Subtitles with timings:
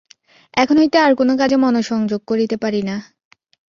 [0.53, 2.95] এখন হইতে আর কোনো কাজে মনঃসংযোগ করিতে পারি না।